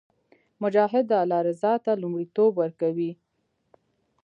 [0.61, 3.11] مجاهد د الله رضا ته لومړیتوب ورکوي.